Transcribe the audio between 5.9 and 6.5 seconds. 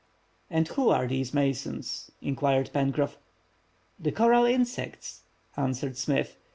Smith.